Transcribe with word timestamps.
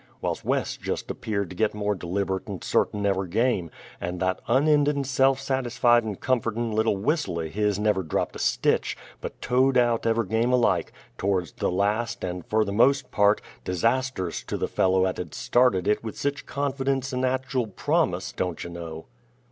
Whilse 0.19 0.43
Wes 0.43 0.77
jest 0.77 1.21
peared 1.21 1.51
to 1.51 1.55
git 1.55 1.75
more 1.75 1.93
deliber't' 1.95 2.47
and 2.47 2.63
certain 2.63 3.05
ever' 3.05 3.27
game; 3.27 3.69
and 4.01 4.19
that 4.19 4.39
unendin' 4.47 5.03
se'f 5.03 5.37
satisfied 5.39 6.03
and 6.03 6.19
comfortin' 6.19 6.71
little 6.71 6.97
whistle 6.97 7.37
o' 7.37 7.47
his 7.47 7.77
never 7.77 8.01
drapped 8.01 8.35
a 8.35 8.39
stitch, 8.39 8.97
but 9.21 9.39
toed 9.43 9.77
out 9.77 10.07
ever' 10.07 10.23
game 10.23 10.51
alike, 10.51 10.91
to'rds 11.19 11.51
the 11.51 11.69
last, 11.69 12.23
and, 12.23 12.47
fer 12.47 12.63
the 12.63 12.71
most 12.73 13.11
part, 13.11 13.41
disasterss 13.63 14.41
to 14.47 14.57
the 14.57 14.67
feller 14.67 15.05
'at 15.05 15.17
had 15.17 15.35
started 15.35 15.87
in 15.87 15.97
with 16.01 16.17
sich 16.17 16.47
confi_dence_ 16.47 17.13
and 17.13 17.23
actchul 17.23 17.75
promise, 17.75 18.31
don't 18.31 18.63
you 18.63 18.71
know. 18.71 19.05